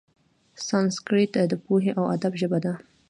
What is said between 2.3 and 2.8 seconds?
ژبه وه.